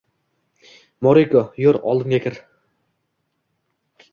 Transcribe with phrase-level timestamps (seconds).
[1.07, 2.41] —Moriko, yur, oldimga kir!